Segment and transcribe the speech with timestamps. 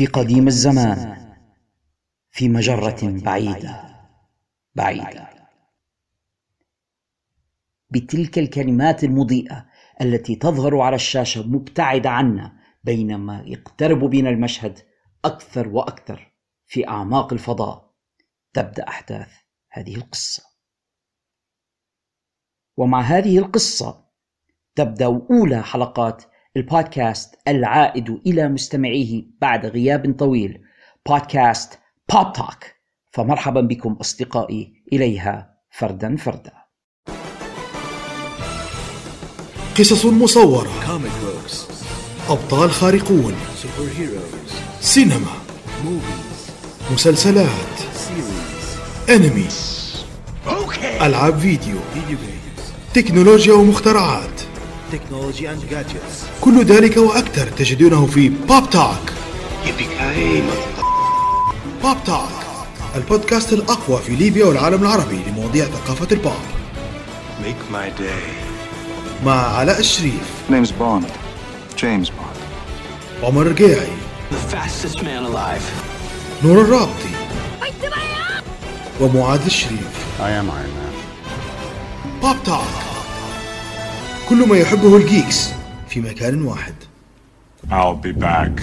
[0.00, 1.34] في قديم الزمان
[2.30, 3.96] في مجرة بعيدة
[4.74, 5.28] بعيدة.
[7.90, 9.66] بتلك الكلمات المضيئة
[10.00, 12.52] التي تظهر على الشاشة مبتعدة عنا
[12.84, 14.78] بينما يقترب بنا المشهد
[15.24, 16.32] أكثر وأكثر
[16.66, 17.94] في أعماق الفضاء.
[18.52, 19.32] تبدأ أحداث
[19.70, 20.42] هذه القصة.
[22.76, 24.04] ومع هذه القصة
[24.74, 26.24] تبدأ أولى حلقات
[26.56, 30.60] البودكاست العائد إلى مستمعيه بعد غياب طويل.
[31.08, 31.78] بودكاست
[32.12, 32.64] بوب توك
[33.12, 34.72] فمرحبا بكم أصدقائي.
[34.92, 36.52] إليها فردا فردا.
[39.78, 40.70] قصص مصورة.
[42.28, 43.34] أبطال خارقون.
[44.80, 45.34] سينما.
[46.92, 47.80] مسلسلات.
[49.10, 49.48] أنمي
[51.02, 51.76] ألعاب فيديو.
[52.94, 54.39] تكنولوجيا ومخترعات.
[56.40, 59.12] كل ذلك وأكثر تجدونه في Pop Talk
[61.82, 62.28] Pop Talk
[62.96, 66.32] البودكاست الأقوى في ليبيا والعالم العربي لمواضيع ثقافة البوب.
[67.42, 68.50] Make my day.
[69.26, 70.32] مع علاء الشريف.
[70.50, 71.06] Name's Bond.
[71.76, 72.40] James Bond.
[73.22, 73.88] عمر الرقيعي
[74.30, 75.64] The fastest man alive.
[76.44, 77.14] نور الرابطي.
[79.00, 79.90] ومعاذ الشريف.
[80.20, 80.94] I am Iron Man.
[82.22, 82.89] بوب توك
[84.30, 85.50] كل ما يحبه الجيكس
[85.88, 86.74] في مكان واحد.
[87.70, 88.60] I'll be back.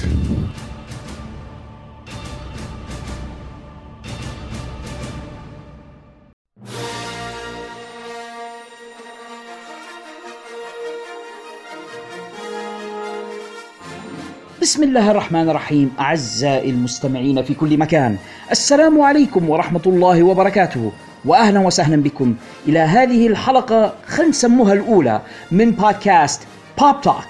[14.62, 18.18] بسم الله الرحمن الرحيم أعزائي المستمعين في كل مكان.
[18.52, 20.92] السلام عليكم ورحمة الله وبركاته.
[21.26, 22.36] وأهلا وسهلا بكم
[22.68, 26.42] إلى هذه الحلقة خلينا نسموها الأولى من بودكاست
[26.80, 27.28] Pop Talk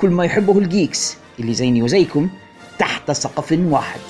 [0.00, 2.28] كل ما يحبه ال geeks اللي زيني وزيكم
[2.78, 4.00] تحت سقف واحد.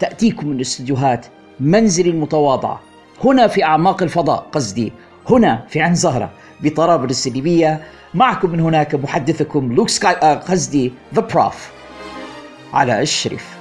[0.00, 1.26] تأتيكم من استديوهات
[1.60, 2.80] منزلي المتواضعة
[3.24, 4.92] هنا في أعماق الفضاء قصدي
[5.30, 7.82] هنا في عين زهرة بطرابلس الليبية
[8.14, 11.70] معكم من هناك محدثكم Luke Sky آه، قصدي The Prof
[12.72, 13.55] علاء الشريف.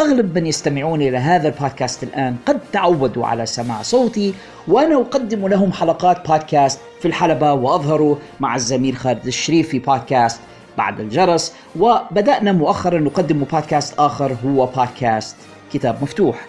[0.00, 4.34] أغلب من يستمعون إلى هذا البودكاست الآن قد تعودوا على سماع صوتي
[4.68, 10.40] وأنا أقدم لهم حلقات بودكاست في الحلبة وأظهر مع الزميل خالد الشريف في بودكاست
[10.78, 11.54] بعد الجرس.
[11.78, 15.36] وبدأنا مؤخرا نقدم بودكاست آخر هو بودكاست
[15.72, 16.46] كتاب مفتوح.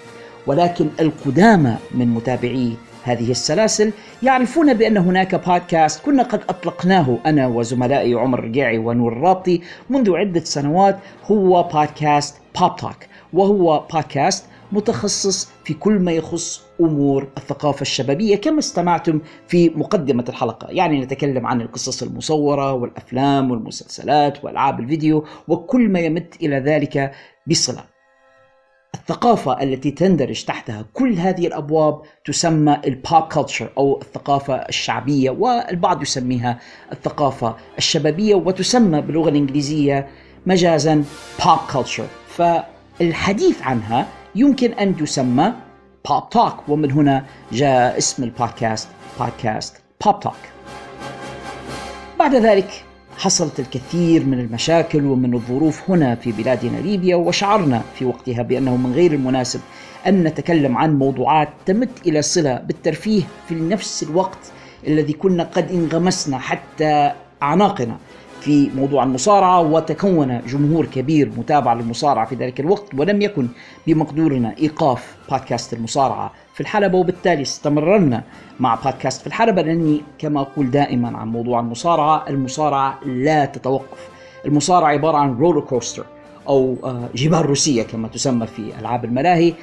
[0.47, 2.73] ولكن القدامى من متابعي
[3.03, 3.91] هذه السلاسل
[4.23, 10.43] يعرفون بأن هناك بودكاست كنا قد أطلقناه أنا وزملائي عمر الرقيعي ونور الرابطي منذ عدة
[10.43, 18.35] سنوات هو بودكاست بوب توك وهو بودكاست متخصص في كل ما يخص أمور الثقافة الشبابية
[18.35, 25.89] كما استمعتم في مقدمة الحلقة، يعني نتكلم عن القصص المصورة والأفلام والمسلسلات وألعاب الفيديو وكل
[25.89, 27.11] ما يمت إلى ذلك
[27.47, 27.83] بصلة.
[28.95, 36.01] الثقافة التي تندرج تحتها كل هذه الأبواب تسمى ال pop culture أو الثقافة الشعبية والبعض
[36.01, 36.59] يسميها
[36.91, 40.07] الثقافة الشبابية وتسمى باللغة الإنجليزية
[40.45, 41.03] مجازا
[41.45, 42.05] pop culture
[42.99, 45.53] فالحديث عنها يمكن أن تسمى
[46.09, 48.87] Pop Talk ومن هنا جاء اسم البودكاست
[49.19, 49.75] بودكاست
[50.05, 50.33] Pop Talk
[52.19, 52.83] بعد ذلك
[53.17, 58.93] حصلت الكثير من المشاكل ومن الظروف هنا في بلادنا ليبيا وشعرنا في وقتها بأنه من
[58.93, 59.59] غير المناسب
[60.07, 64.51] أن نتكلم عن موضوعات تمت إلى صلة بالترفيه في نفس الوقت
[64.87, 67.11] الذي كنا قد انغمسنا حتى
[67.43, 67.97] أعناقنا.
[68.41, 73.47] في موضوع المصارعة وتكون جمهور كبير متابع للمصارعة في ذلك الوقت ولم يكن
[73.87, 76.97] بمقدورنا إيقاف بودكاست المصارعة في الحلبة.
[76.97, 78.23] وبالتالي استمررنا
[78.59, 84.09] مع بودكاست في الحلبة لأني كما أقول دائما عن موضوع المصارعة المصارعة لا تتوقف.
[84.45, 86.05] المصارعة عبارة عن roller coaster
[86.47, 89.53] أو آه، جبال روسية كما تسمى في ألعاب الملاهي.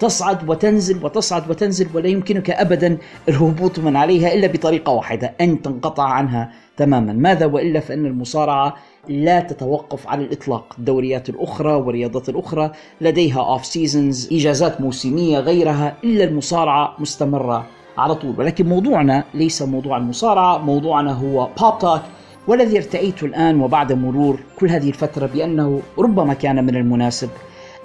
[0.00, 6.04] تصعد وتنزل وتصعد وتنزل ولا يمكنك ابدا الهبوط من عليها إلا بطريقة واحدة أن تنقطع
[6.04, 8.74] عنها تماما، ماذا وإلا فإن المصارعة
[9.08, 16.24] لا تتوقف على الإطلاق، الدوريات الأخرى والرياضات الأخرى لديها off seasons، إجازات موسمية غيرها إلا
[16.24, 17.66] المصارعة مستمرة
[17.98, 22.02] على طول، ولكن موضوعنا ليس موضوع المصارعة، موضوعنا هو Pop Talk
[22.48, 27.28] والذي ارتأيت الآن وبعد مرور كل هذه الفترة بأنه ربما كان من المناسب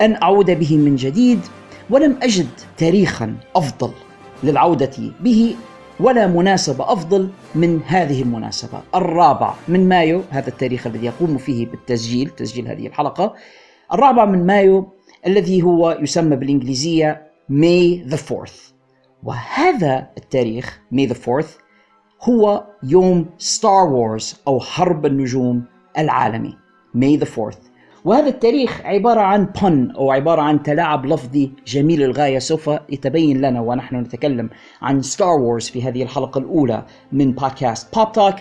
[0.01, 1.39] أن أعود به من جديد
[1.89, 2.47] ولم أجد
[2.77, 3.91] تاريخا أفضل
[4.43, 5.55] للعودة به
[5.99, 8.81] ولا مناسبة أفضل من هذه المناسبة.
[8.95, 13.33] الرابع من مايو هذا التاريخ الذي يقوم فيه بالتسجيل تسجيل هذه الحلقة.
[13.93, 14.89] الرابع من مايو
[15.27, 18.73] الذي هو يسمى بالإنجليزية May the 4th
[19.23, 21.49] وهذا التاريخ May the 4th
[22.21, 25.63] هو يوم Star Wars أو حرب النجوم
[25.97, 26.57] العالمي.
[26.97, 27.68] May the 4th
[28.05, 33.61] وهذا التاريخ عبارة عن pun أو عبارة عن تلاعب لفظي جميل للغاية سوف يتبين لنا
[33.61, 34.49] ونحن نتكلم
[34.81, 38.35] عن Star Wars في هذه الحلقة الأولى من بودكاست Pop Talk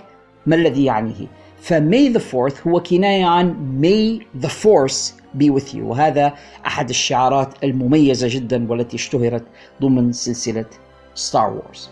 [0.46, 1.26] ما الذي يعنيه؟
[1.60, 6.34] ف May the 4th هو كناية عن May the Force be with you وهذا
[6.66, 9.44] أحد الشعارات المميزة جدا والتي اشتهرت
[9.82, 10.66] ضمن سلسلة
[11.14, 11.90] Star Wars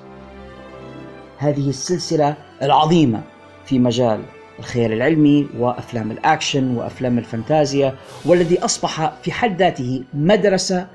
[1.39, 3.23] هذه السلسلة العظيمة
[3.65, 4.21] في مجال
[4.59, 7.95] الخيال العلمي وأفلام الأكشن وأفلام الفانتازيا
[8.25, 10.87] والذي أصبح في حد ذاته مدرسة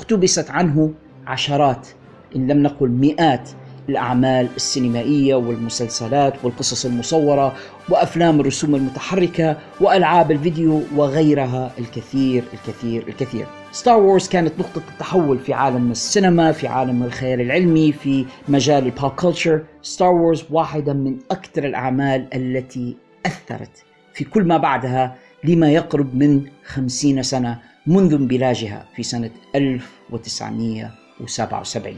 [0.00, 0.94] اقتبست عنه
[1.26, 1.88] عشرات
[2.36, 3.50] إن لم نقل مئات
[3.88, 7.54] الأعمال السينمائية والمسلسلات والقصص المصورة
[7.88, 13.46] وأفلام الرسوم المتحركة وألعاب الفيديو وغيرها الكثير الكثير الكثير.
[13.72, 18.91] Star Wars كانت نقطة التحول في عالم السينما، في عالم الخيال العلمي، في مجال ال
[18.91, 19.62] pop culture.
[19.82, 22.96] Star Wars واحدة من أكثر الأعمال التي
[23.26, 23.84] أثرت
[24.14, 31.94] في كل ما بعدها لما يقرب من خمسين سنة منذ انبلاجها في سنة 1977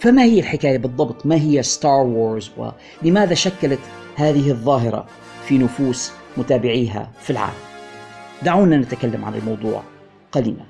[0.00, 2.50] فما هي الحكاية بالضبط؟ ما هي Star Wars
[3.02, 3.78] ولماذا شكلت
[4.16, 5.06] هذه الظاهرة
[5.44, 7.54] في نفوس متابعيها في العالم؟
[8.42, 9.82] دعونا نتكلم عن الموضوع
[10.32, 10.64] قليلا.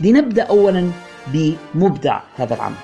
[0.00, 0.90] لنبدأ أولا
[1.26, 2.76] بمبدع هذا العمل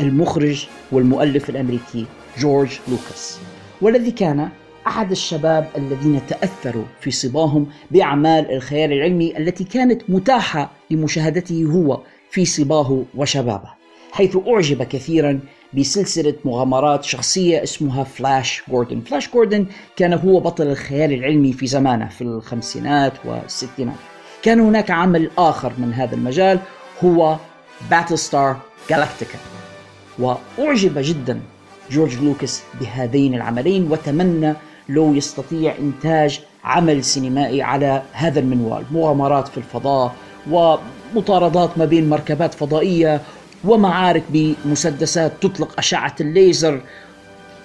[0.00, 2.06] المخرج والمؤلف الأمريكي
[2.38, 3.38] جورج لوكاس
[3.80, 4.48] والذي كان
[4.86, 12.00] أحد الشباب الذين تأثروا في صباهم بأعمال الخيال العلمي التي كانت متاحة لمشاهدته هو
[12.30, 13.70] في صباه وشبابه
[14.12, 15.40] حيث أعجب كثيرا
[15.74, 19.66] بسلسلة مغامرات شخصية اسمها Flash Gordon Flash Gordon
[19.96, 23.96] كان هو بطل الخيال العلمي في زمانه في الخمسينات والستينات.
[24.42, 26.58] كان هناك عمل آخر من هذا المجال
[27.04, 27.36] هو
[27.90, 28.56] Battlestar
[28.90, 29.38] Galactica
[30.18, 31.40] وأعجب جدا
[31.90, 34.54] جورج لوكاس بهذين العملين وتمنى
[34.88, 38.84] لو يستطيع إنتاج عمل سينمائي على هذا المنوال.
[38.90, 40.14] مغامرات في الفضاء
[40.50, 43.20] ومطاردات ما بين مركبات فضائية
[43.64, 46.80] ومعارك بمسدسات تطلق أشعة الليزر.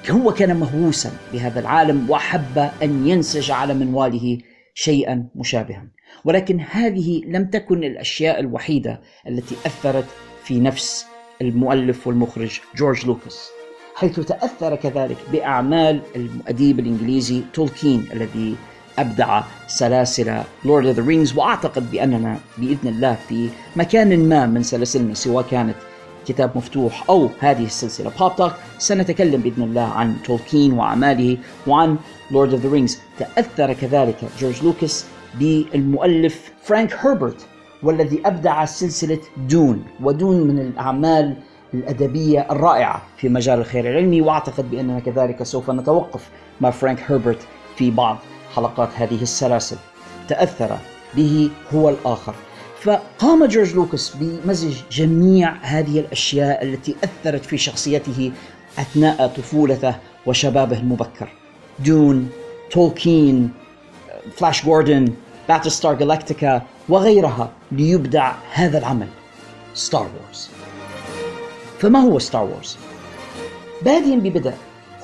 [0.09, 4.37] هو كان مهووسا بهذا العالم وأحب أن ينسج على منواله
[4.73, 5.87] شيئا مشابها.
[6.25, 10.05] ولكن هذه لم تكن الأشياء الوحيدة التي أثرت
[10.43, 11.10] في نفس
[11.41, 13.49] المؤلف والمخرج جورج لوكاس
[13.95, 18.55] حيث تأثر كذلك بأعمال الأديب الإنجليزي تولكين الذي
[18.99, 25.13] أبدع سلاسل Lord of the Rings وأعتقد بأننا بإذن الله في مكان ما من سلاسلنا
[25.13, 25.75] سواء كانت
[26.27, 28.11] كتاب مفتوح أو هذه السلسلة.
[28.19, 31.37] Pop Talk سنتكلم بإذن الله عن تولكين وأعماله
[31.67, 31.97] وعن
[32.31, 35.05] Lord of the Rings تأثر كذلك جورج لوكاس
[35.39, 37.45] بالمؤلف فرانك هربرت
[37.83, 41.35] والذي أبدع سلسلة Dune و Dune من الأعمال
[41.73, 46.29] الأدبية الرائعة في مجال الخيال العلمي وأعتقد بأننا كذلك سوف نتوقف
[46.61, 47.39] مع فرانك هربرت
[47.75, 48.17] في بعض
[48.55, 49.77] حلقات هذه السلاسل.
[50.27, 50.77] تأثر
[51.15, 52.33] به هو الآخر.
[52.81, 58.31] فقام جورج لوكاس بمزج جميع هذه الأشياء التي أثرت في شخصيته
[58.79, 59.95] أثناء طفولته
[60.25, 61.29] وشبابه المبكر.
[61.79, 62.29] Dune
[62.71, 63.51] تولكين
[64.35, 65.13] Flash Gordon
[65.49, 66.61] Battlestar Galactica
[66.91, 69.07] وغيرها ليبدع هذا العمل.
[69.73, 70.49] Star Wars
[71.79, 72.77] فما هو Star Wars؟
[73.81, 74.53] بادئا ببدء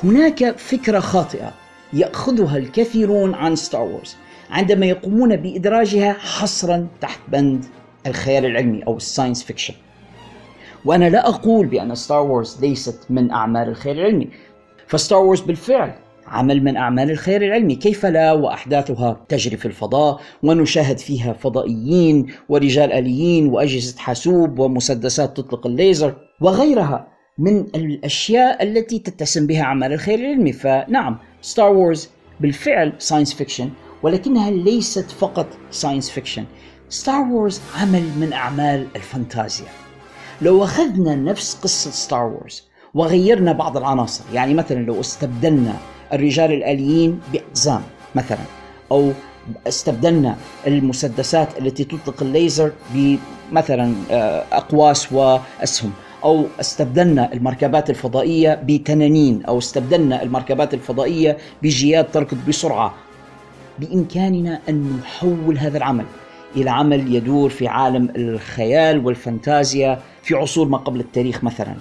[0.03, 1.53] هناك فكرة خاطئة
[1.93, 4.15] يأخذها الكثيرون عن Star Wars
[4.49, 7.65] عندما يقومون بإدراجها حصرا تحت بند
[8.07, 9.73] الخيال العلمي أو ال science fiction
[10.85, 14.29] وأنا لا أقول بأن Star Wars ليست من أعمال الخيال العلمي
[14.87, 15.93] ف Star Wars بالفعل
[16.27, 17.75] عمل من أعمال الخيال العلمي.
[17.75, 25.67] كيف لا؟ وأحداثها تجري في الفضاء ونشاهد فيها فضائيين ورجال آليين وأجهزة حاسوب ومسدسات تطلق
[25.67, 27.07] الليزر وغيرها
[27.37, 30.53] من الأشياء التي تتسم بها أعمال الخيال العلمي.
[30.53, 32.09] فنعم Star Wars
[32.39, 33.69] بالفعل science fiction
[34.03, 36.45] ولكنها ليست فقط science fiction
[36.89, 39.67] Star Wars عمل من أعمال الفانتازيا.
[40.41, 45.73] لو أخذنا نفس قصة Star Wars وغيرنا بعض العناصر يعني مثلا لو استبدلنا
[46.13, 47.81] الرجال الآليين بأقزام
[48.15, 48.45] مثلا
[48.91, 49.11] أو
[49.67, 50.35] استبدلنا
[50.67, 55.91] المسدسات التي تطلق الليزر بمثلا آه، أقواس وأسهم
[56.23, 62.93] أو استبدلنا المركبات الفضائية بتنانين أو استبدلنا المركبات الفضائية بجياد تركض بسرعة.
[63.79, 66.05] بإمكاننا أن نحول هذا العمل
[66.55, 71.75] إلى عمل يدور في عالم الخيال والفانتازيا في عصور ما قبل التاريخ مثلا.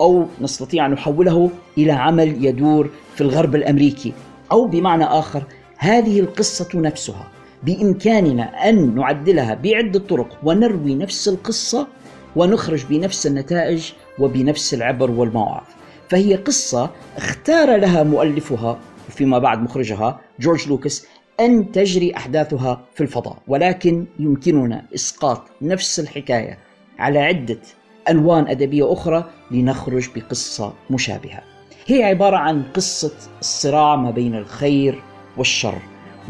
[0.00, 4.12] أو نستطيع أن نحوله إلى عمل يدور في الغرب الأمريكي.
[4.52, 5.42] أو بمعنى آخر
[5.78, 7.28] هذه القصة نفسها
[7.62, 11.86] بإمكاننا أن نعدلها بعدة طرق ونروي نفس القصة
[12.36, 15.64] ونخرج بنفس النتائج وبنفس العبر والمواعظ
[16.08, 21.06] فهي قصة اختار لها مؤلفها وفيما بعد مخرجها جورج لوكاس
[21.40, 26.58] أن تجري أحداثها في الفضاء ولكن يمكننا إسقاط نفس الحكاية
[26.98, 27.58] على عدة
[28.08, 31.42] ألوان أدبية أخرى لنخرج بقصة مشابهة.
[31.86, 35.02] هي عبارة عن قصة الصراع ما بين الخير
[35.36, 35.78] والشر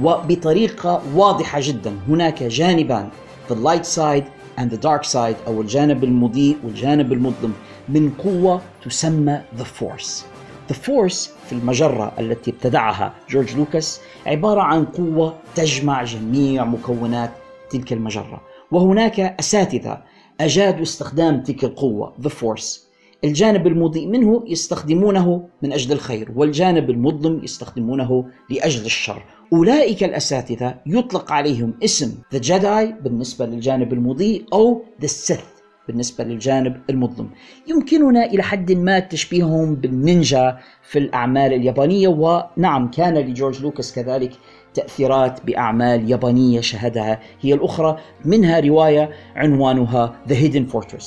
[0.02, 1.96] وبطريقة واضحة جدا.
[2.08, 3.08] هناك جانبان
[3.48, 4.24] the light side
[4.58, 7.52] and the dark side أو الجانب المضيء والجانب المظلم
[7.88, 10.31] من قوة تسمى the force.
[10.68, 17.30] The Force في المجرة التي ابتدعها جورج لوكاس عبارة عن قوة تجمع جميع مكونات
[17.70, 18.40] تلك المجرة.
[18.70, 20.02] وهناك أساتذة
[20.40, 22.80] أجادوا استخدام تلك القوة The Force.
[23.24, 29.22] الجانب المضيء منه يستخدمونه من أجل الخير والجانب المظلم يستخدمونه لأجل الشر.
[29.52, 35.51] أولئك الأساتذة يطلق عليهم اسم The Jedi بالنسبة للجانب المضيء أو The Sith.
[35.88, 37.30] بالنسبة للجانب المظلم.
[37.66, 44.32] يمكننا إلى حد ما تشبيههم بالنينجا في الأعمال اليابانية ونعم كان لجورج لوكاس كذلك
[44.74, 47.20] تأثيرات بأعمال يابانية شهدها.
[47.40, 51.06] هي الأخرى منها رواية عنوانها The Hidden Fortress.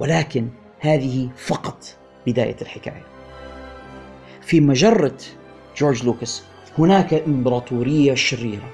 [0.00, 0.48] ولكن
[0.80, 1.84] هذه فقط
[2.26, 3.04] بداية الحكاية.
[4.40, 5.16] في مجرة
[5.76, 6.44] جورج لوكاس
[6.78, 8.70] هناك إمبراطورية شريرة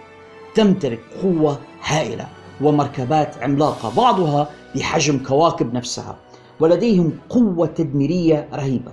[0.54, 2.28] تمتلك قوة هائلة.
[2.60, 6.16] ومركبات عملاقة بعضها بحجم كواكب نفسها
[6.60, 8.92] ولديهم قوة تدميرية رهيبة.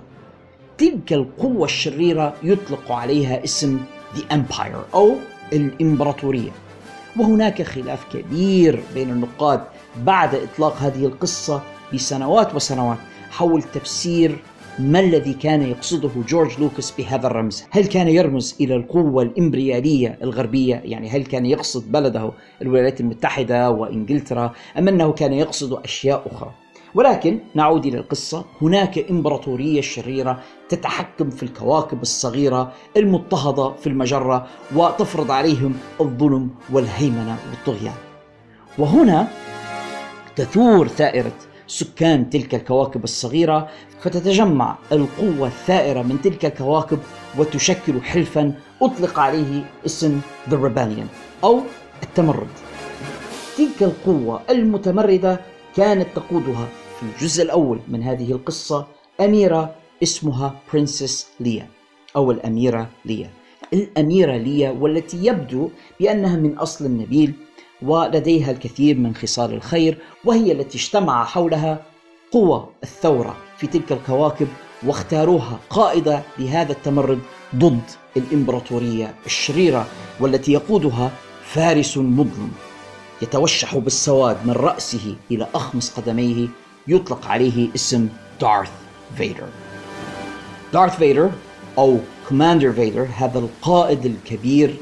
[0.78, 3.80] تلك القوة الشريرة يطلق عليها اسم
[4.14, 5.14] The Empire أو
[5.52, 6.50] الإمبراطورية.
[7.18, 9.60] وهناك خلاف كبير بين النقاد
[9.96, 11.62] بعد إطلاق هذه القصة
[11.94, 12.98] بسنوات وسنوات
[13.30, 14.38] حول تفسير
[14.78, 20.82] ما الذي كان يقصده جورج لوكاس بهذا الرمز؟ هل كان يرمز إلى القوة الإمبريالية الغربية؟
[20.84, 26.50] يعني هل كان يقصد بلده الولايات المتحدة وإنجلترا أم أنه كان يقصد أشياء أخرى؟
[26.94, 35.30] ولكن نعود إلى القصة، هناك إمبراطورية شريرة تتحكم في الكواكب الصغيرة المضطهدة في المجرة وتفرض
[35.30, 37.94] عليهم الظلم والهيمنة والطغيان.
[38.78, 39.28] وهنا
[40.36, 41.32] تثور ثائرة
[41.66, 43.68] سكان تلك الكواكب الصغيرة
[44.00, 46.98] فتتجمع القوة الثائرة من تلك الكواكب
[47.38, 50.20] وتشكل حلفا أطلق عليه اسم
[50.50, 51.06] The Rebellion
[51.44, 51.60] أو
[52.02, 52.48] التمرد.
[53.56, 55.40] تلك القوة المتمردة
[55.76, 56.68] كانت تقودها
[57.00, 58.86] في الجزء الأول من هذه القصة
[59.20, 61.68] أميرة اسمها برنسس ليا
[62.16, 63.30] أو الأميرة ليا
[63.72, 65.70] الأميرة ليا والتي يبدو
[66.00, 67.32] بأنها من أصل نبيل
[67.82, 71.82] ولديها الكثير من خصال الخير وهي التي اجتمع حولها
[72.32, 74.48] قوى الثورة في تلك الكواكب
[74.86, 77.20] واختاروها قائدة لهذا التمرد
[77.56, 77.82] ضد
[78.16, 79.86] الإمبراطورية الشريرة
[80.20, 81.10] والتي يقودها
[81.44, 82.50] فارس مظلم
[83.22, 86.48] يتوشح بالسواد من رأسه إلى أخمص قدميه
[86.88, 88.08] يطلق عليه اسم
[88.40, 88.70] دارث
[89.16, 89.48] فيدر.
[90.72, 91.30] دارث فيدر
[91.78, 94.76] أو commander فيدر هذا القائد الكبير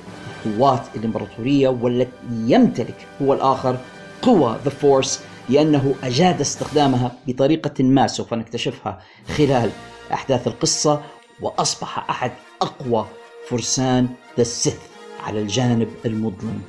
[0.44, 3.78] قوات الإمبراطورية والتي يمتلك هو الآخر
[4.22, 9.00] قوى the Force لأنه أجاد استخدامها بطريقة ما سوف نكتشفها
[9.36, 9.70] خلال
[10.12, 11.02] أحداث القصة
[11.40, 12.32] وأصبح أحد
[12.62, 13.06] أقوى
[13.48, 14.08] فرسان
[14.38, 14.76] the Sith
[15.24, 16.62] على الجانب المظلم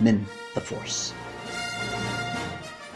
[0.00, 0.22] من
[0.56, 1.14] the Force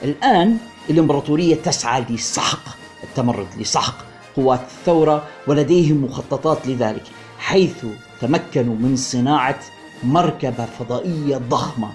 [0.04, 0.58] الآن
[0.90, 3.94] الإمبراطورية تسعى لسحق التمرد لسحق
[4.36, 7.02] قوات الثورة ولديهم مخططات لذلك
[7.38, 7.86] حيث
[8.20, 9.60] تمكنوا من صناعة
[10.04, 11.88] مركبة فضائية ضخمة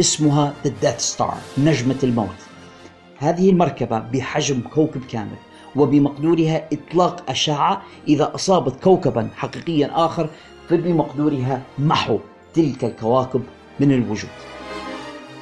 [0.00, 2.36] اسمها The Death Star نجمة الموت.
[3.18, 5.36] هذه المركبة بحجم كوكب كامل
[5.76, 10.28] وبمقدورها إطلاق أشعة إذا أصابت كوكبا حقيقيا آخر
[10.68, 12.18] فبمقدورها محو
[12.54, 13.42] تلك الكواكب
[13.80, 14.30] من الوجود.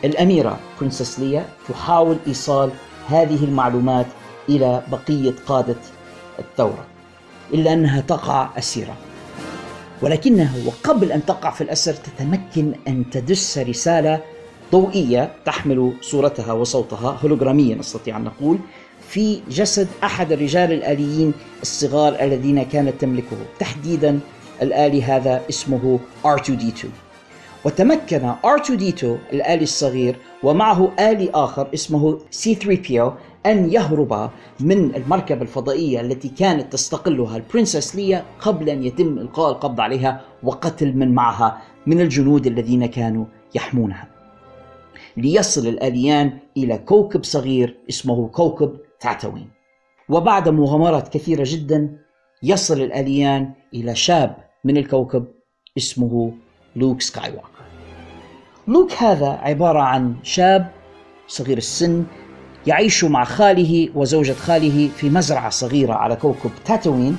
[0.05, 2.71] الأميرة برنسس ليا تحاول إيصال
[3.09, 4.07] هذه المعلومات
[4.49, 5.77] إلى بقية قادة
[6.39, 6.87] الثورة
[7.55, 8.97] إلا أنها تقع أسيرة.
[10.03, 14.21] ولكنها وقبل أن تقع في الأسر تتمكن أن تدس رسالة
[14.73, 18.59] ضوئية تحمل صورتها وصوتها هولوغراميا نستطيع أن نقول
[19.09, 21.33] في جسد أحد الرجال الآليين
[21.63, 23.37] الصغار الذين كانت تملكه.
[23.59, 24.21] تحديدا
[24.63, 26.87] الآلي هذا اسمه R2D2
[27.65, 33.11] وتمكن R2D2 الآلي الصغير ومعه آلي آخر اسمه C3PO
[33.47, 39.81] أن يهرب من المركبة الفضائية التي كانت تستقلها البرنسس ليا قبل أن يتم إلقاء القبض
[39.81, 43.25] عليها وقتل من معها من الجنود الذين كانوا
[43.55, 44.09] يحمونها.
[45.17, 49.51] ليصل الآليان إلى كوكب صغير اسمه كوكب تاتوين
[50.09, 51.99] وبعد مغامرات كثيرة جدا
[52.43, 55.27] يصل الآليان إلى شاب من الكوكب
[55.79, 56.33] اسمه
[56.77, 57.49] لوك سكاي ووكر
[58.69, 60.71] لوك هذا عبارة عن شاب
[61.27, 62.05] صغير السن
[62.66, 67.16] يعيش مع خاله وزوجة خاله في مزرعة صغيرة على كوكب تاتوين.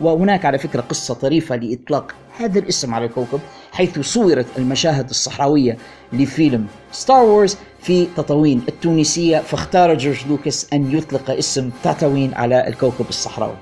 [0.00, 3.40] وهناك على فكرة قصة طريفة لإطلاق هذا الاسم على الكوكب
[3.72, 5.76] حيث صورت المشاهد الصحراوية
[6.12, 13.08] لفيلم Star Wars في تطاوين التونسية فاختار جورج لوكاس أن يطلق اسم تاتوين على الكوكب
[13.08, 13.56] الصحراوي.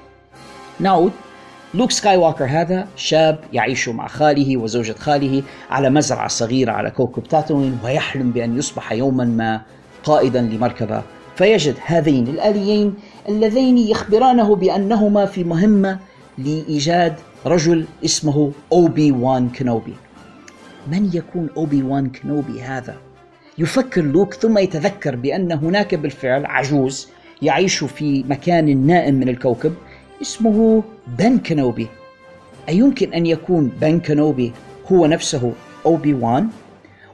[0.81, 1.13] نعود
[1.75, 7.23] لوك سكاي ووكر هذا شاب يعيش مع خاله وزوجة خاله على مزرعة صغيرة على كوكب
[7.23, 9.61] تاتوين ويحلم بأن يصبح يوما ما
[10.05, 11.03] قائدا لمركبة
[11.37, 12.95] فيجد هذين الآليين
[13.29, 15.99] اللذين يخبرانه بأنهما في مهمة
[16.39, 17.15] لإيجاد
[17.47, 19.95] رجل اسمه أوبي وان كنوبي
[20.87, 22.97] من يكون أوبي وان كنوبي هذا؟
[23.59, 27.09] يفكر لوك ثم يتذكر بأن هناك بالفعل عجوز
[27.43, 29.75] يعيش في مكان نائم من الكوكب
[30.23, 30.83] اسمه
[31.19, 31.89] بن كنوبي
[32.69, 34.53] أيمكن أن يكون بن كنوبي
[34.93, 35.53] هو نفسه
[35.87, 36.49] أوبي وان؟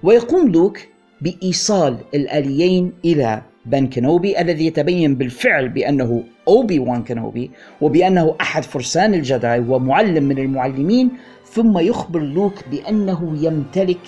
[0.02, 0.78] ويقوم لوك
[1.20, 7.50] بإيصال الآليين إلى بن كنوبي الذي يتبين بالفعل بأنه أوبي وان كنوبي
[7.80, 11.10] وبأنه أحد فرسان الجداي ومعلم من المعلمين
[11.44, 14.06] ثم يخبر لوك بأنه يمتلك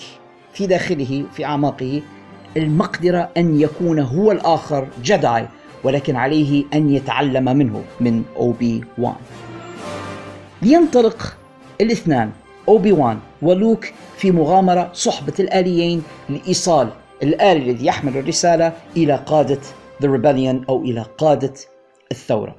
[0.53, 2.01] في داخله في أعماقه
[2.57, 5.47] المقدرة أن يكون هو الآخر جداي
[5.83, 9.15] ولكن عليه أن يتعلم منه من أوبي وان.
[10.61, 11.37] لينطلق
[11.81, 12.31] الاثنان
[12.67, 13.85] أوبي وان ولوك
[14.17, 16.89] في مغامرة صحبة الآليين لإيصال
[17.23, 19.59] الآلي الذي يحمل الرسالة إلى قادة
[20.01, 21.53] The Rebellion أو إلى قادة
[22.11, 22.55] الثورة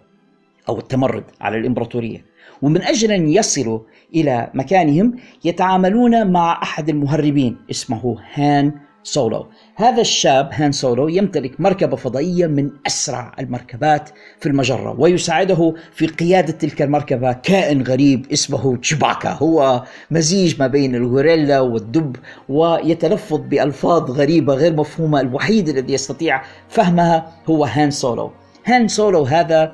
[0.68, 2.24] أو التمرد على الإمبراطورية.
[2.62, 3.80] ومن أجل أن يصلوا
[4.14, 8.72] إلى مكانهم يتعاملون مع أحد المهربين اسمه هان
[9.04, 9.46] سولو.
[9.76, 16.52] هذا الشاب هان سولو يمتلك مركبة فضائية من أسرع المركبات في المجرة ويساعده في قيادة
[16.52, 22.16] تلك المركبة كائن غريب اسمه تشباكا هو مزيج ما بين الغوريلا والدب
[22.48, 25.20] ويتلفظ بألفاظ غريبة غير مفهومة.
[25.20, 28.30] الوحيد الذي يستطيع فهمها هو هان سولو.
[28.64, 29.72] هان سولو هذا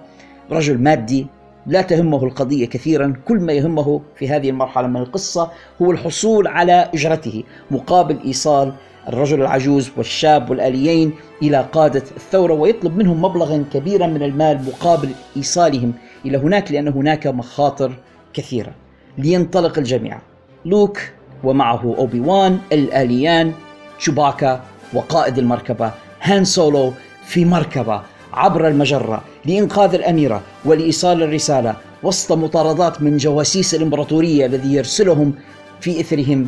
[0.51, 1.27] رجل مادي
[1.67, 3.15] لا تهمه القضية كثيرا.
[3.29, 5.51] كل ما يهمه في هذه المرحلة من القصة
[5.83, 8.73] هو الحصول على أجرته مقابل إيصال
[9.13, 15.93] الرجل العجوز والشاب والآليين إلى قادة الثورة ويطلب منهم مبلغا كبيرا من المال مقابل إيصالهم
[16.27, 17.93] إلى هناك لأن هناك مخاطر
[18.35, 18.73] كثيرة.
[19.19, 20.19] لينطلق الجميع.
[20.65, 20.99] لوك
[21.45, 23.53] ومعه أوبي وان الآليان
[23.99, 25.93] شوباكا وقائد المركبة
[26.23, 26.93] هان سولو
[27.25, 35.35] في مركبة عبر المجرة لإنقاذ الأميرة ولإيصال الرسالة وسط مطاردات من جواسيس الإمبراطورية الذي يرسلهم
[35.81, 36.47] في إثرهم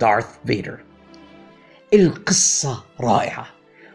[0.00, 0.91] دارث فيدر.
[1.94, 3.46] القصة رائعة.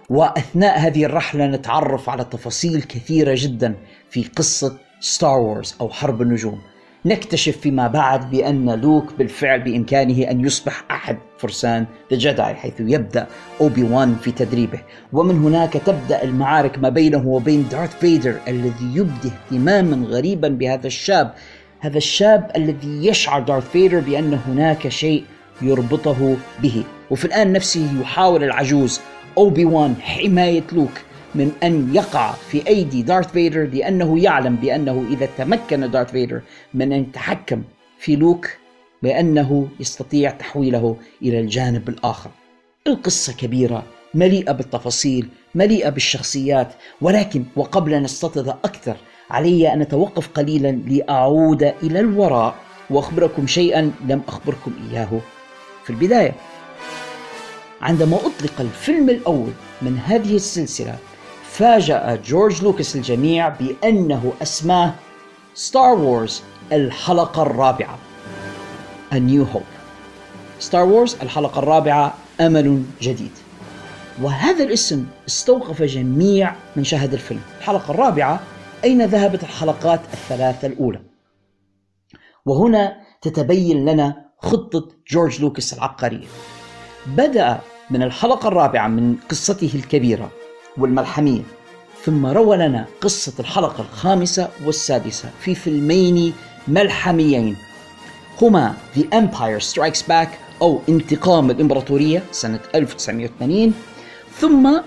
[0.10, 3.76] وأثناء هذه الرحلة نتعرف على تفاصيل كثيرة جدا
[4.10, 6.62] في قصة Star Wars أو حرب النجوم.
[7.06, 13.28] نكتشف فيما بعد بأن لوك بالفعل بإمكانه أن يصبح أحد فرسان the Jedi حيث يبدأ
[13.62, 14.80] أوبي وان في تدريبه.
[15.14, 21.34] ومن هناك تبدأ المعارك ما بينه وبين دارث فيدر الذي يبدي اهتماما غريبا بهذا الشاب.
[21.80, 25.24] هذا الشاب الذي يشعر دارث فيدر بأن هناك شيء
[25.62, 26.84] يربطه به.
[27.12, 29.02] وفي الآن نفسه يحاول العجوز
[29.38, 30.92] أوبي وان حماية لوك
[31.36, 36.42] من أن يقع في أيدي دارث فيدر لأنه يعلم بأنه إذا تمكن دارث فيدر
[36.74, 37.64] من أن يتحكم
[38.00, 38.50] في لوك
[39.04, 42.30] بأنه يستطيع تحويله إلى الجانب الآخر.
[42.88, 48.98] القصة كبيرة مليئة بالتفاصيل مليئة بالشخصيات ولكن وقبل أن نستطرد أكثر
[49.30, 52.56] علي أن أتوقف قليلا لأعود إلى الوراء
[52.90, 55.20] وأخبركم شيئا لم أخبركم إياه.
[55.84, 56.34] في البداية
[57.82, 60.98] عندما أطلق الفيلم الأول من هذه السلسلة
[61.44, 64.94] فاجأ جورج لوكاس الجميع بأنه أسماه
[65.54, 67.98] Star Wars الحلقة الرابعة
[69.12, 69.78] A New Hope.
[70.60, 73.32] Star Wars الحلقة الرابعة أمل جديد.
[74.22, 77.42] وهذا الاسم استوقف جميع من شاهد الفيلم.
[77.60, 78.40] الحلقة الرابعة
[78.84, 81.02] أين ذهبت الحلقات الثلاثة الأولى؟
[82.46, 86.28] وهنا تتبين لنا خطة جورج لوكاس العبقرية
[87.08, 90.32] بدأ من الحلقة الرابعة من قصته الكبيرة
[90.78, 91.42] والملحمية
[92.04, 96.34] ثم روى لنا قصة الحلقة الخامسة والسادسة في فيلمين
[96.68, 97.56] ملحميين
[98.42, 100.28] هما The Empire Strikes Back
[100.62, 103.74] أو انتقام الإمبراطورية سنة 1980
[104.40, 104.78] ثم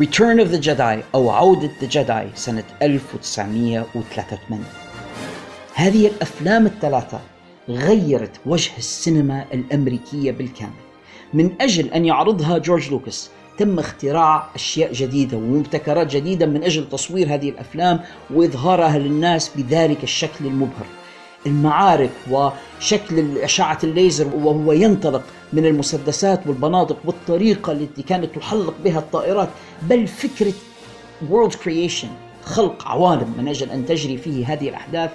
[0.00, 4.64] Return of the Jedi أو عودة the Jedi سنة 1983
[5.74, 7.20] هذه الأفلام الثلاثة
[7.68, 10.89] غيرت وجه السينما الأمريكية بالكامل.
[11.34, 17.34] من أجل أن يعرضها جورج لوكاس تم اختراع أشياء جديدة ومبتكرات جديدة من أجل تصوير
[17.34, 20.86] هذه الأفلام وإظهارها للناس بذلك الشكل المبهر.
[21.46, 29.48] المعارك وشكل أشعة الليزر وهو ينطلق من المسدسات والبنادق والطريقة التي كانت تحلق بها الطائرات
[29.82, 30.52] بل فكرة
[31.30, 32.08] world creation
[32.44, 35.10] خلق عوالم من أجل أن تجري فيه هذه الأحداث.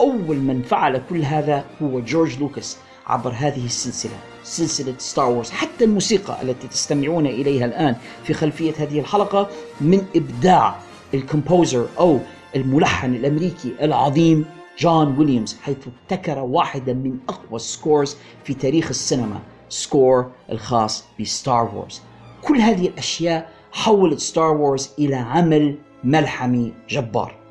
[0.00, 2.76] أول من فعل كل هذا هو جورج لوكاس
[3.06, 4.35] عبر هذه السلسلة.
[4.46, 9.48] سلسلة Star Wars حتى الموسيقى التي تستمعون إليها الآن في خلفية هذه الحلقة
[9.80, 10.76] من إبداع
[11.14, 12.18] ال composer أو
[12.56, 14.44] الملحن الأمريكي العظيم
[14.78, 21.30] جون ويليامز حيث ابتكر واحدا من أقوى ال scores في تاريخ السينما score الخاص ب
[21.30, 22.00] Star Wars
[22.42, 27.45] كل هذه الأشياء حولت Star Wars إلى عمل ملحمي جبار.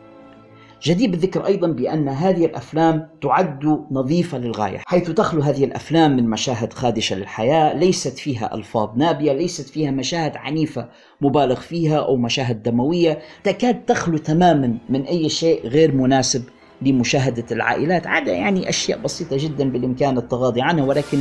[0.86, 6.74] جدير بالذكر أيضا بأن هذه الأفلام تعد نظيفة للغاية، حيث تخلو هذه الأفلام من مشاهد
[6.74, 10.89] خادشة للحياة، ليست فيها ألفاظ نابية، ليست فيها مشاهد عنيفة
[11.21, 16.43] مبالغ فيها أو مشاهد دموية، تكاد تخلو تماما من أي شيء غير مناسب
[16.82, 21.17] لمشاهدة العائلات، عدا يعني أشياء بسيطة جدا بالإمكان التغاضي عنها ولكن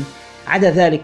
[0.46, 1.02] عدا ذلك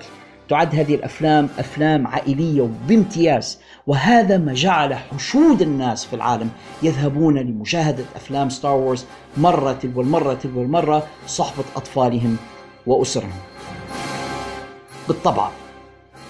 [0.50, 6.50] تعد هذه الأفلام أفلام عائلية وبامتياز وهذا ما جعل حشود الناس في العالم
[6.82, 9.04] يذهبون لمشاهدة أفلام Star Wars
[9.36, 12.36] مرة تلو المرة تلو المرة صحبة أطفالهم
[12.86, 13.32] وأسرهم.
[15.08, 15.50] بالطبع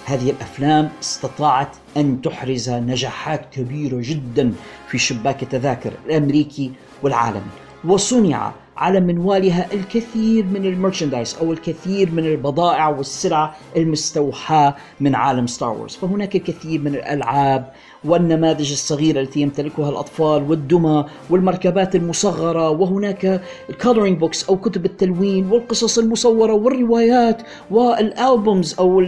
[0.05, 4.53] هذه الأفلام استطاعت أن تحرز نجاحات كبيرة جدا
[4.87, 6.71] في شباك التذاكر الأمريكي
[7.03, 7.51] والعالمي
[7.85, 8.51] وصنع
[8.81, 15.69] على منوالها الكثير من ال merchandise أو الكثير من البضائع والسلع المستوحاة من عالم Star
[15.69, 17.73] Wars، فهناك الكثير من الألعاب
[18.05, 25.51] والنماذج الصغيرة التي يمتلكها الأطفال والدمى والمركبات المصغرة وهناك ال coloring books أو كتب التلوين
[25.51, 28.99] والقصص المصورة والروايات وال albums أو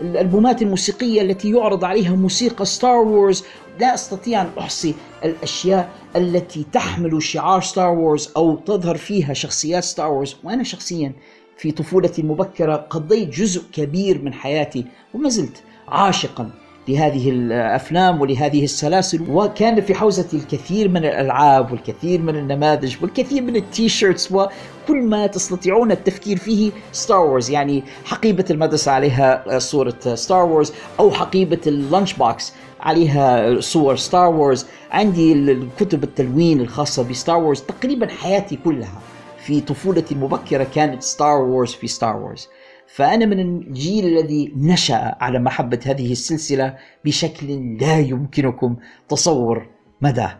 [0.00, 3.44] الألبومات الموسيقية التي يعرض عليها موسيقى Star Wars
[3.80, 10.12] لا أستطيع أن أحصي الأشياء التي تحمل شعار Star Wars أو تظهر فيها شخصيات Star
[10.12, 11.12] Wars وأنا شخصيا
[11.56, 14.84] في طفولتي المبكرة قضيت جزء كبير من حياتي
[15.14, 16.65] وما زلت عاشقا.
[16.88, 23.56] لهذه الأفلام ولهذه السلاسل وكان في حوزتي الكثير من الألعاب والكثير من النماذج والكثير من
[23.56, 30.44] ال T-shirts وكل ما تستطيعون التفكير فيه Star Wars يعني حقيبة المدرسة عليها صورة Star
[30.44, 37.14] Wars أو حقيبة ال lunch box عليها صور Star Wars عندي كتب التلوين الخاصة ب
[37.14, 39.00] Star Wars تقريبا حياتي كلها
[39.38, 42.48] في طفولتي المبكرة كانت Star Wars في Star Wars
[42.94, 48.76] فأنا من الجيل الذي نشأ على محبة هذه السلسلة بشكل لا يمكنكم
[49.08, 49.66] تصور
[50.00, 50.38] مداه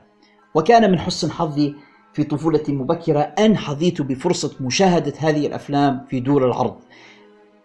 [0.54, 1.74] وكان من حسن حظي
[2.12, 6.76] في طفولتي المبكرة أن حظيت بفرصة مشاهدة هذه الأفلام في دور العرض.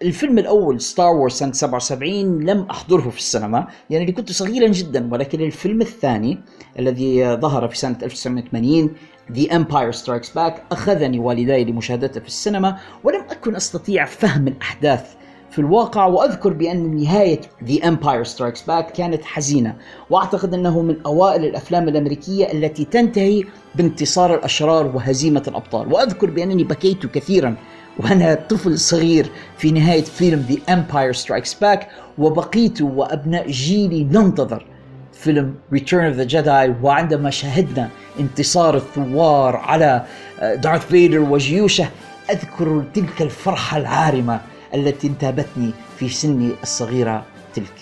[0.02, 5.42] الفيلم الأول Star Wars سنة 77 لم أحضره في السينما يعني كنت صغيرا جدا ولكن
[5.42, 6.40] الفيلم الثاني
[6.80, 8.90] الذي ظهر في سنة 1980
[9.34, 15.16] The Empire Strikes Back أخذني والداي لمشاهدته في السينما ولم أكن أستطيع فهم الأحداث
[15.52, 19.76] في الواقع وأذكر بأن نهاية The Empire Strikes Back كانت حزينة
[20.10, 23.44] وأعتقد أنه من أوائل الأفلام الأمريكية التي تنتهي
[23.76, 27.56] بانتصار الأشرار وهزيمة الأبطال وأذكر بأنني بكيت كثيرا
[28.04, 31.86] وأنا طفل صغير في نهاية فيلم The Empire Strikes Back
[32.18, 34.66] وبقيت وأبناء جيلي ننتظر
[35.14, 40.06] فيلم Return of the Jedi وعندما شاهدنا انتصار الثوار على
[40.42, 41.90] دارث فيدر وجيوشه
[42.30, 44.42] أذكر تلك الفرحة العارمة
[44.74, 47.74] التي انتابتني في سني الصغيرة تلك.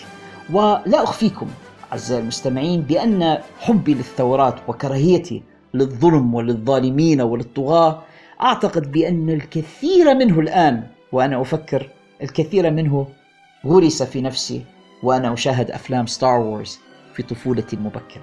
[0.52, 1.46] ولا أخفيكم
[1.92, 5.42] أعزائي المستمعين بأن حبي للثورات وكراهيتي
[5.74, 8.02] للظلم وللظالمين وللطغاة
[8.42, 11.88] أعتقد بأن الكثير منه الآن وأنا أفكر
[12.22, 13.06] الكثير منه
[13.66, 14.62] غرس في نفسي
[15.02, 16.78] وأنا أشاهد أفلام Star Wars
[17.14, 18.22] في طفولتي المبكرة.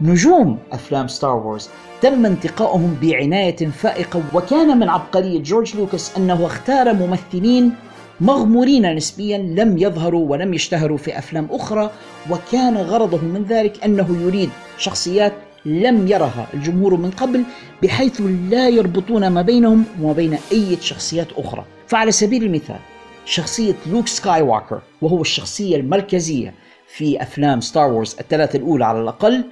[0.00, 1.68] نجوم أفلام Star Wars
[2.02, 7.74] تم انتقائهم بعناية فائقة وكان من عبقريه جورج لوكاس أنه اختار ممثلين
[8.20, 11.90] مغمورين نسبيا لم يظهروا ولم يشتهروا في أفلام أخرى
[12.30, 15.32] وكان غرضه من ذلك أنه يريد شخصيات
[15.64, 17.44] لم يرها الجمهور من قبل
[17.82, 21.64] بحيث لا يربطون ما بينهم وما بين أي شخصيات أخرى.
[21.86, 22.78] فعلى سبيل المثال
[23.24, 26.54] شخصية لوك سكاي واكر وهو الشخصية المركزية
[26.86, 29.44] في أفلام Star Wars الثلاثة الأولى على الأقل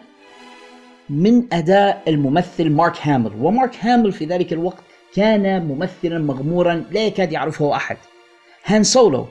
[1.11, 3.33] من أداء الممثل مارك هامل.
[3.41, 4.83] ومارك هامل في ذلك الوقت
[5.15, 7.97] كان ممثلا مغمورا لا يكاد يعرفه أحد.
[8.65, 9.27] هان سولو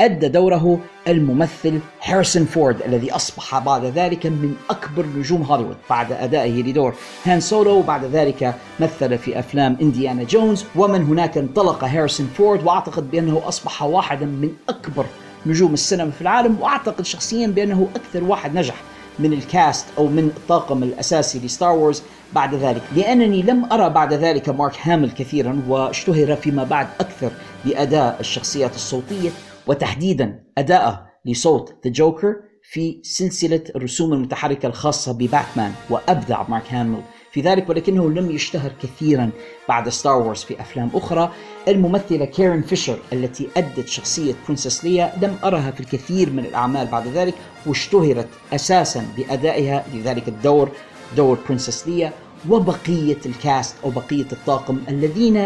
[0.00, 5.76] أدى دوره الممثل هاريسون فورد الذي أصبح بعد ذلك من أكبر نجوم هوليوود.
[5.90, 11.84] بعد أدائه لدور هان سولو وبعد ذلك مثل في أفلام إنديانا جونز ومن هناك انطلق
[11.84, 15.06] هاريسون فورد وأعتقد بأنه أصبح واحدا من أكبر
[15.46, 18.74] نجوم السينما في العالم وأعتقد شخصيا بأنه أكثر واحد نجح
[19.18, 22.82] من ال cast أو من الطاقم الأساسي ل Star Wars بعد ذلك.
[22.96, 27.30] لأنني لم أرى بعد ذلك مارك هامل كثيرا واشتهر فيما بعد أكثر
[27.64, 29.30] بأداء الشخصيات الصوتية
[29.66, 37.02] وتحديدا أداءه لصوت The Joker في سلسلة الرسوم المتحركة الخاصة بباتمان وأبدع مارك هاميل
[37.32, 39.30] في ذلك ولكنه لم يشتهر كثيرا
[39.68, 41.32] بعد Star Wars في أفلام أخرى.
[41.68, 47.08] الممثلة كاري فيشر التي أدت شخصية Princess Leia لم أرها في الكثير من الأعمال بعد
[47.08, 47.34] ذلك
[47.66, 50.70] واشتهرت أساسا بأدائها لذلك الدور
[51.16, 52.12] دور Princess Leia
[52.48, 55.44] وبقية ال cast أو بقية الطاقم الذين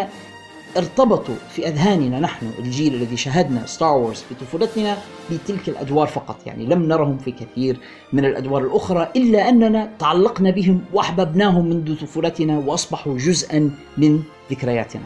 [0.76, 4.98] ارتبطوا في أذهاننا نحن الجيل الذي شاهدنا Star Wars في طفولتنا
[5.30, 7.78] بتلك الأدوار فقط، يعني لم نرهم في كثير
[8.12, 15.02] من الأدوار الأخرى إلا أننا تعلقنا بهم وأحببناهم منذ طفولتنا وأصبحوا جزءا من ذكرياتنا.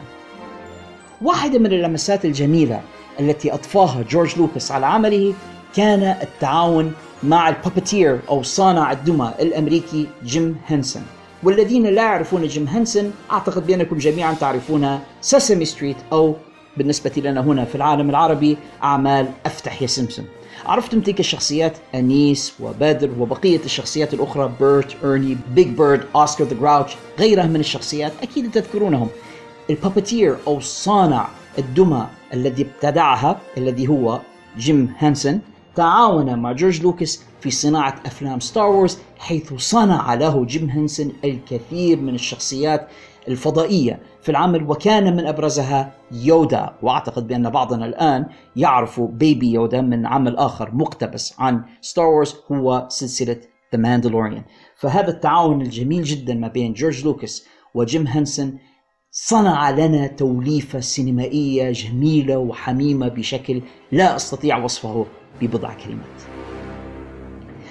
[1.21, 2.81] واحدة من اللمسات الجميلة
[3.19, 5.33] التي أضفاها جورج لوكاس على عمله
[5.75, 11.03] كان التعاون مع ال puppeteer أو صانع الدمى الأمريكي جيم هنسون.
[11.45, 16.35] والذين لا يعرفون جيم هنسن أعتقد بأنكم جميعا تعرفون Sesame Street أو
[16.77, 20.23] بالنسبة لنا هنا في العالم العربي أعمال أفتح يا سمسم
[20.65, 26.95] عرفتم تلك الشخصيات؟ أنيس وبدر وبقية الشخصيات الأخرى Bert Ernie Big Bird Oscar the Grouch
[27.19, 29.07] غيرها من الشخصيات أكيد تذكرونهم.
[29.69, 31.27] ال puppeteer أو صانع
[31.57, 34.19] الدمى الذي ابتدعها الذي هو
[34.57, 35.41] جيم هانسون
[35.75, 41.99] تعاون مع جورج لوكاس في صناعة أفلام Star Wars حيث صنع له جيم هنسون الكثير
[41.99, 42.87] من الشخصيات
[43.27, 46.73] الفضائية في العمل وكان من أبرزها يودا.
[46.81, 52.85] وأعتقد بأن بعضنا الآن يعرف Baby Yoda من عمل آخر مقتبس عن Star Wars هو
[52.89, 53.37] سلسلة
[53.73, 54.43] The Mandalorian
[54.77, 58.57] فهذا التعاون الجميل جدا ما بين جورج لوكاس وجيم هنسون
[59.11, 63.61] صنع لنا توليفة سينمائية جميلة وحميمة بشكل
[63.91, 65.05] لا أستطيع وصفه
[65.41, 66.21] ببضع كلمات.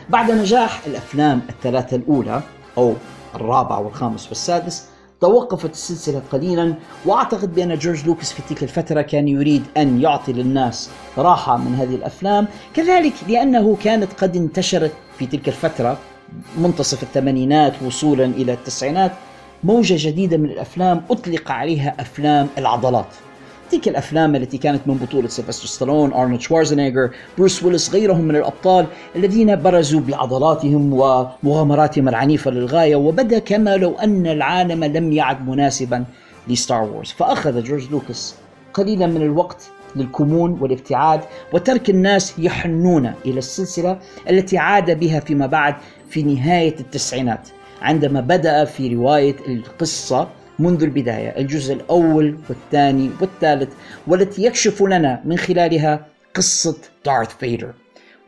[0.08, 2.42] بعد نجاح الأفلام الثلاثة الأولى
[2.78, 2.94] أو
[3.34, 4.88] الرابع والخامس والسادس
[5.20, 6.74] توقفت السلسلة قليلا
[7.04, 11.94] وأعتقد بأن جورج لوكاس في تلك الفترة كان يريد أن يعطي للناس راحة من هذه
[11.94, 15.98] الأفلام كذلك لأنه كانت قد انتشرت في تلك الفترة
[16.58, 19.12] منتصف الثمانينات وصولا إلى التسعينات
[19.64, 23.06] موجة جديدة من الأفلام أطلق عليها أفلام العضلات.
[23.70, 28.86] تلك الأفلام التي كانت من بطولة سيلفستر ستالون، أرنولد شوارزنيجر، بروس ويلس، غيرهم من الأبطال
[29.16, 36.04] الذين برزوا بعضلاتهم ومغامراتهم العنيفة للغاية وبدأ كما لو أن العالم لم يعد مناسبا
[36.48, 38.34] ل Star Wars، فأخذ جورج لوكاس
[38.74, 41.20] قليلا من الوقت للكمون والابتعاد
[41.52, 43.98] وترك الناس يحنون إلى السلسلة
[44.30, 45.74] التي عاد بها فيما بعد
[46.08, 47.48] في نهاية التسعينات
[47.82, 53.68] عندما بدأ في رواية القصة منذ البداية الجزء الأول والثاني والثالث
[54.06, 57.72] والتي يكشف لنا من خلالها قصة دارث فيدر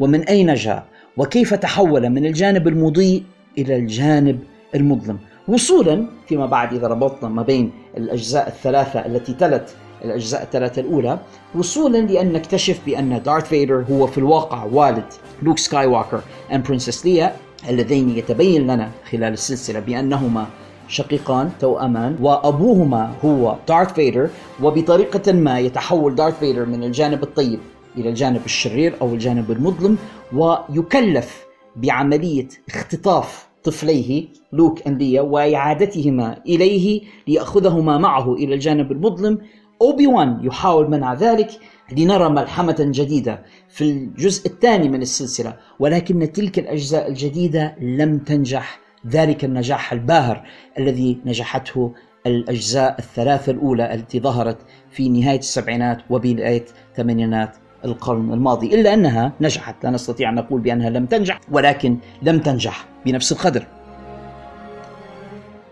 [0.00, 0.86] ومن أين جاء؟
[1.16, 3.22] وكيف تحول من الجانب المضيء
[3.58, 4.38] إلى الجانب
[4.74, 11.18] المظلم؟ وصولا فيما بعد إذا ربطنا ما بين الأجزاء الثلاثة التي تلت الأجزاء الثلاثة الأولى
[11.54, 15.04] وصولا لأن نكتشف بأن دارث فيدر هو في الواقع والد
[15.42, 16.20] لوك سكاي ووكر
[16.52, 17.32] and Princess Leia
[17.68, 20.46] اللذين يتبين لنا خلال السلسلة بأنهما
[20.88, 24.30] شقيقان توأمان وأبوهما هو دارث فيدر
[24.62, 27.58] وبطريقة ما يتحول دارث فيدر من الجانب الطيب
[27.98, 29.96] إلى الجانب الشرير أو الجانب المظلم
[30.32, 31.46] ويكلف
[31.76, 39.38] بعملية اختطاف طفليه لوك أنديا وإعادتهما إليه ليأخذهما معه إلى الجانب المظلم.
[39.82, 41.50] أوبي وان يحاول منع ذلك
[41.92, 49.44] لنرى ملحمة جديدة في الجزء الثاني من السلسلة ولكن تلك الأجزاء الجديدة لم تنجح ذلك
[49.44, 50.42] النجاح الباهر
[50.78, 51.92] الذي نجحته
[52.26, 54.58] الأجزاء الثلاثة الأولى التي ظهرت
[54.90, 58.74] في نهاية السبعينات وبداية الثمانينات القرن الماضي.
[58.74, 63.66] إلا أنها نجحت لا نستطيع أن نقول بأنها لم تنجح ولكن لم تنجح بنفس القدر.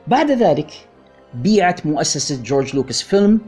[0.07, 0.73] بعد ذلك
[1.35, 3.41] بيعت مؤسسة جورج لوكاس فيلم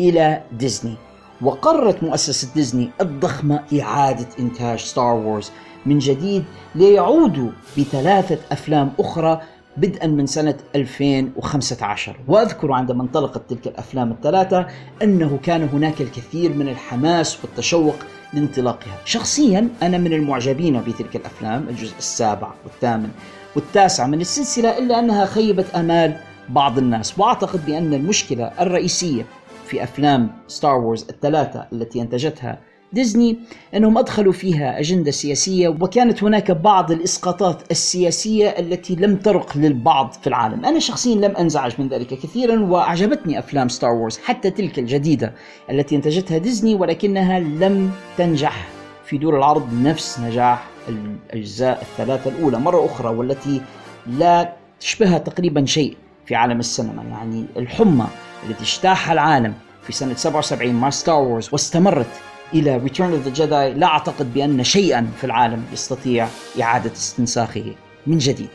[0.00, 0.94] إلى ديزني
[1.42, 5.52] وقررت مؤسسة ديزني الضخمة إعادة إنتاج Star Wars.
[5.86, 6.44] من جديد
[6.74, 9.40] ليعودوا بثلاثة أفلام أخرى
[9.76, 14.66] بدءا من سنة 2015 وأذكر عندما انطلقت تلك الأفلام الثلاثة
[15.02, 17.94] أنه كان هناك الكثير من الحماس والتشوق
[18.32, 18.98] لانطلاقها.
[19.04, 23.08] شخصيا أنا من المعجبين بتلك الأفلام الجزء السابع والثامن
[23.56, 26.16] والتاسع من السلسلة إلا أنها خيبت أمال
[26.48, 27.18] بعض الناس.
[27.18, 29.26] وأعتقد بأن المشكلة الرئيسية
[29.66, 32.58] في أفلام Star Wars الثلاثة التي أنتجتها
[32.94, 33.36] ديزني
[33.74, 40.26] أنهم أدخلوا فيها أجندة سياسية وكانت هناك بعض الإسقاطات السياسية التي لم ترق للبعض في
[40.26, 40.64] العالم.
[40.64, 45.34] أنا شخصيا لم أنزعج من ذلك كثيرا وأعجبتني أفلام Star Wars حتى تلك الجديدة
[45.70, 48.68] التي انتجتها ديزني ولكنها لم تنجح
[49.06, 52.58] في دور العرض نفس نجاح الأجزاء الثلاثة الأولى.
[52.58, 53.60] مرة أخرى والتي
[54.06, 58.06] لا تشبهها تقريبا شيء في عالم السينما يعني الحمى
[58.48, 62.06] التي اجتاحها العالم في سنة 77 مع Star Wars واستمرت
[62.54, 63.78] إلى Return of the Jedi.
[63.78, 66.28] لا أعتقد بأن شيئا في العالم يستطيع
[66.62, 67.74] إعادة استنساخه
[68.06, 68.48] من جديد.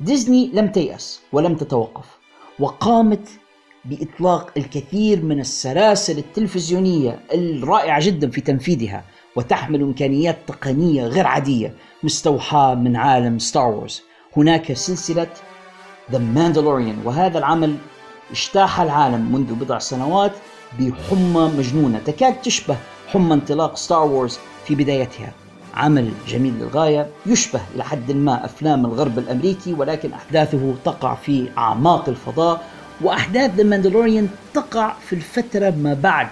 [0.00, 2.04] ديزني لم تيأس ولم تتوقف
[2.58, 3.28] وقامت
[3.84, 9.04] بإطلاق الكثير من السلاسل التلفزيونية الرائعة جدا في تنفيذها
[9.36, 14.02] وتحمل إمكانيات تقنية غير عادية مستوحاة من عالم Star Wars
[14.36, 15.28] هناك سلسلة
[16.12, 17.76] The Mandalorian وهذا العمل
[18.30, 20.32] اجتاح العالم منذ بضع سنوات
[20.78, 21.98] بحمى مجنونة.
[21.98, 22.76] تكاد تشبه
[23.06, 25.32] حمى انطلاق Star Wars في بدايتها.
[25.74, 32.08] عمل جميل للغاية يشبه إلى حد ما أفلام الغرب الأمريكي ولكن أحداثه تقع في أعماق
[32.08, 32.62] الفضاء
[33.00, 36.28] وأحداث The Mandalorian تقع في الفترة ما بعد.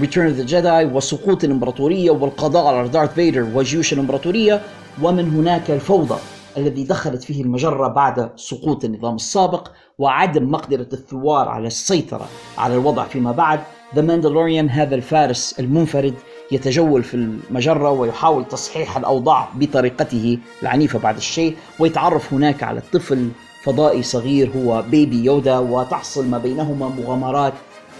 [0.00, 4.62] Return of the Jedi وسقوط الإمبراطورية والقضاء على دارث فيدر وجيوش الإمبراطورية
[5.02, 6.18] ومن هناك الفوضى.
[6.56, 13.04] الذي دخلت فيه المجرة بعد سقوط النظام السابق وعدم مقدرة الثوار على السيطرة على الوضع
[13.04, 13.60] فيما بعد.
[13.94, 16.14] The Mandalorian هذا الفارس المنفرد
[16.52, 23.28] يتجول في المجرة ويحاول تصحيح الأوضاع بطريقته العنيفة بعض الشيء ويتعرف هناك على طفل
[23.62, 27.52] فضائي صغير هو Baby Yoda وتحصل ما بينهما مغامرات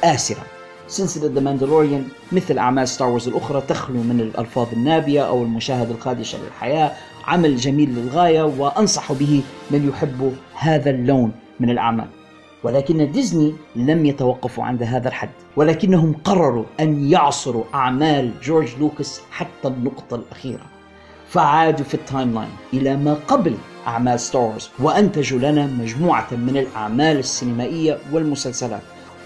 [0.04, 0.42] آسرة.
[0.88, 6.38] سلسلة The Mandalorian مثل أعمال Star Wars الأخرى تخلو من الألفاظ النابية أو المشاهد الخادشة
[6.38, 6.92] للحياء
[7.28, 12.06] عمل جميل للغاية وأنصح به من يحب هذا اللون من الأعمال.
[12.64, 19.68] ولكن ديزني لم يتوقفوا عند هذا الحد ولكنهم قرروا أن يعصروا أعمال جورج لوكاس حتى
[19.68, 20.62] النقطة الأخيرة.
[21.28, 23.54] فعادوا في ال timeline إلى ما قبل
[23.86, 28.82] أعمال Star Wars وأنتجوا لنا مجموعة من الأعمال السينمائية والمسلسلات.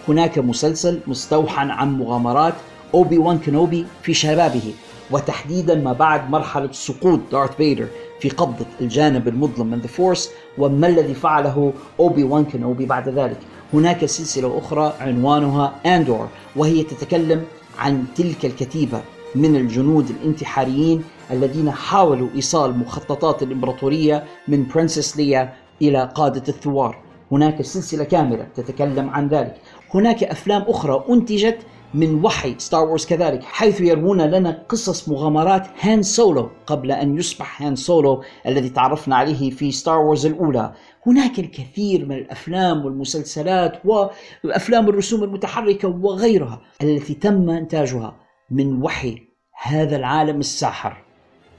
[0.09, 2.55] هناك مسلسل مستوحى عن مغامرات
[2.95, 4.73] أوبي وان كنوبي في شبابه.
[5.11, 7.87] وتحديدا ما بعد مرحلة سقوط دارث فيدر
[8.21, 13.39] في قبضة الجانب المظلم من the Force وما الذي فعله أوبي وان كنوبي بعد ذلك.
[13.75, 17.45] هناك سلسلة أخرى عنوانها أندور وهي تتكلم
[17.79, 19.01] عن تلك الكتيبة
[19.35, 26.99] من الجنود الانتحاريين الذين حاولوا إيصال مخططات الإمبراطورية من Princess ليا إلى قادة الثوار.
[27.33, 29.55] هناك سلسلة كاملة تتكلم عن ذلك.
[29.95, 31.59] هناك أفلام أخرى أنتجت
[31.95, 37.63] من وحي Star Wars كذلك حيث يروون لنا قصص مغامرات هان سولو قبل أن يصبح
[37.63, 40.73] هان سولو الذي تعرفنا عليه في Star Wars الأولى.
[41.07, 48.17] هناك الكثير من الأفلام والمسلسلات وأفلام الرسوم المتحركة وغيرها التي تم إنتاجها
[48.51, 49.19] من وحي
[49.63, 50.97] هذا العالم الساحر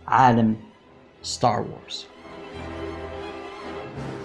[0.07, 0.55] عالم
[1.21, 2.05] Star Wars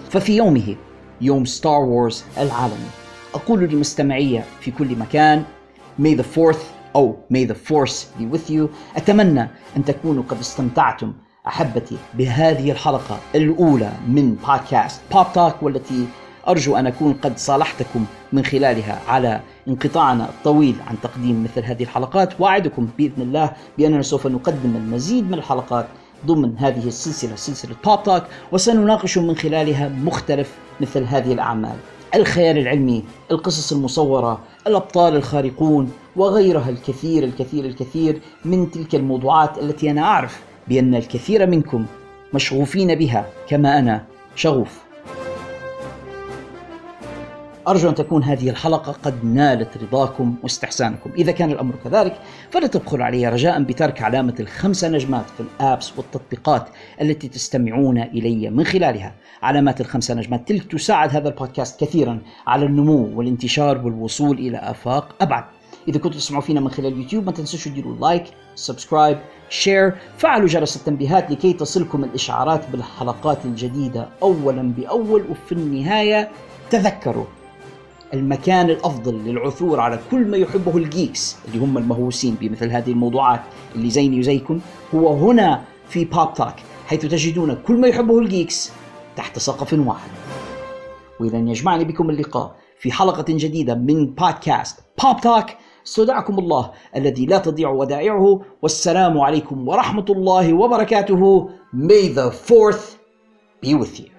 [0.09, 0.75] ففي يومه
[1.21, 2.89] يوم Star Wars العالمي
[3.33, 5.43] أقول لمستمعي في كل مكان
[5.99, 6.63] May the 4th
[6.95, 8.69] أو May the Force be with you.
[8.97, 11.13] أتمنى أن تكونوا قد استمتعتم
[11.47, 16.05] أحبتي بهذه الحلقة الأولى من بودكاست بوب توك والتي
[16.47, 22.41] أرجو أن أكون قد صالحتكم من خلالها على انقطاعنا الطويل عن تقديم مثل هذه الحلقات.
[22.41, 25.87] وأعدكم بإذن الله بأننا سوف نقدم المزيد من الحلقات
[26.25, 31.75] ضمن هذه السلسلة سلسلة بوب توك وسنناقش من خلالها مختلف مثل هذه الأعمال.
[32.15, 40.01] الخيال العلمي القصص المصورة الأبطال الخارقون وغيرها الكثير الكثير الكثير من تلك الموضوعات التي أنا
[40.01, 41.85] أعرف بأن الكثير منكم
[42.33, 44.88] مشغوفين بها كما أنا شغوف.
[47.67, 51.11] أرجو أن تكون هذه الحلقة قد نالت رضاكم واستحسانكم.
[51.17, 52.19] إذا كان الأمر كذلك
[52.51, 56.69] فلا تبخل علي رجاء بترك علامة الخمسة نجمات في الآبس والتطبيقات
[57.01, 59.15] التي تستمعون إلي من خلالها.
[59.41, 65.43] علامات الخمسة نجمات تلك تساعد هذا البودكاست كثيرا على النمو والانتشار والوصول إلى آفاق أبعد.
[65.87, 68.23] إذا كنتوا تسمعوا فينا من خلال اليوتيوب ما تنسوش تديروا لايك
[68.55, 69.17] subscribe
[69.49, 76.29] share فعلوا جرس التنبيهات لكي تصلكم الإشعارات بالحلقات الجديدة أولا بأول وفي النهاية
[76.69, 77.25] تذكروا.
[78.13, 83.41] المكان الأفضل للعثور على كل ما يحبه ال geeks اللي هم المهووسين بمثل هذه الموضوعات
[83.75, 84.59] اللي زيني وزيكم
[84.95, 86.53] هو هنا في بوب توك
[86.87, 88.71] حيث تجدون كل ما يحبه ال geeks
[89.15, 90.09] تحت سقف واحد.
[91.19, 95.45] والى ان يجمعني بكم اللقاء في حلقة جديدة من بودكاست بوب توك
[95.87, 101.49] استودعكم الله الذي لا تضيع ودائعه والسلام عليكم ورحمة الله وبركاته.
[101.73, 102.97] May the fourth
[103.61, 104.18] be with you.